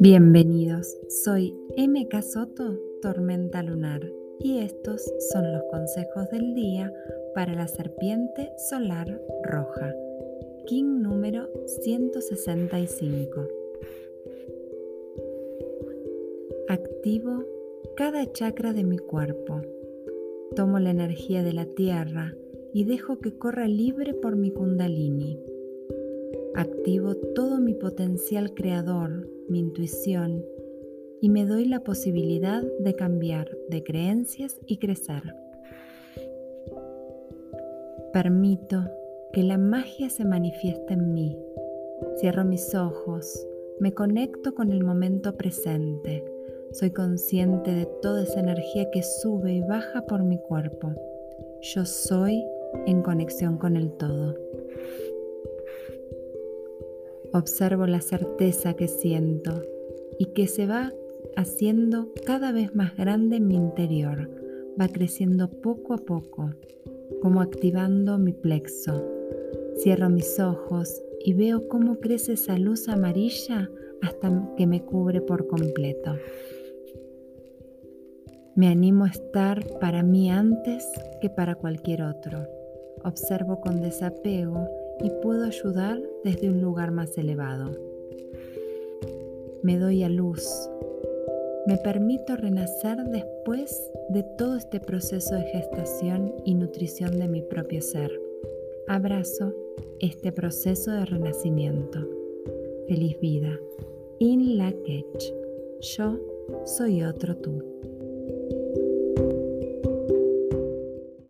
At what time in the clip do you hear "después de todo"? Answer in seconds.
93.04-94.56